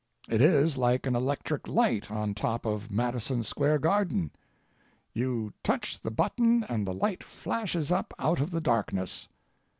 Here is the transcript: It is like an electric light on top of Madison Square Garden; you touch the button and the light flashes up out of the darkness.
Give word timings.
It 0.27 0.41
is 0.41 0.77
like 0.77 1.05
an 1.05 1.15
electric 1.15 1.67
light 1.67 2.09
on 2.09 2.33
top 2.33 2.65
of 2.65 2.89
Madison 2.89 3.43
Square 3.43 3.77
Garden; 3.77 4.31
you 5.13 5.53
touch 5.63 5.99
the 6.01 6.09
button 6.09 6.63
and 6.63 6.87
the 6.87 6.93
light 6.95 7.23
flashes 7.23 7.91
up 7.91 8.11
out 8.17 8.39
of 8.39 8.49
the 8.49 8.61
darkness. 8.61 9.27